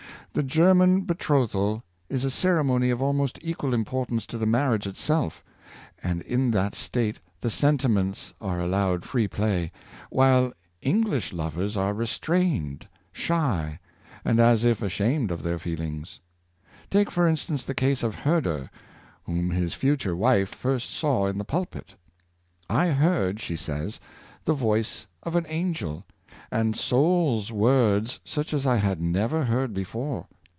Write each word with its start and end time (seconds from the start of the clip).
The 0.33 0.43
German 0.43 1.01
be 1.01 1.13
trothal 1.15 1.83
is 2.07 2.23
a 2.23 2.31
ceremony 2.31 2.89
of 2.89 3.01
almost 3.01 3.37
equal 3.41 3.73
importance 3.73 4.25
to 4.27 4.37
the 4.37 4.45
marriage 4.45 4.87
itself, 4.87 5.43
and 6.01 6.21
in 6.21 6.51
that 6.51 6.73
state 6.73 7.19
the 7.41 7.49
sentiments 7.49 8.33
are 8.39 8.57
allowed 8.61 9.03
free 9.03 9.27
play, 9.27 9.73
while 10.09 10.53
English 10.81 11.33
lovers 11.33 11.75
are 11.75 11.93
restrained, 11.93 12.87
shy, 13.11 13.77
and 14.23 14.39
as 14.39 14.63
if 14.63 14.81
ashamed 14.81 15.31
of 15.31 15.43
their 15.43 15.59
feelings. 15.59 16.21
Take, 16.89 17.11
for 17.11 17.29
mstance, 17.29 17.65
the 17.65 17.75
case 17.75 18.01
of 18.01 18.15
Herder, 18.15 18.71
whom 19.25 19.49
his 19.49 19.73
future 19.73 20.15
wife 20.15 20.47
first 20.55 20.91
saw 20.91 21.27
in 21.27 21.39
the 21.39 21.43
pulpit." 21.43 21.95
I 22.69 22.87
heard," 22.91 23.41
she 23.41 23.57
says," 23.57 23.99
the 24.45 24.53
voice 24.53 25.07
of 25.23 25.35
an 25.35 25.45
angel, 25.49 26.05
and 26.49 26.77
soul's 26.77 27.51
words 27.51 28.21
such 28.23 28.53
as 28.53 28.65
I 28.65 28.77
had 28.77 28.99
never 29.01 29.43
heard 29.45 29.73
before. 29.73 30.27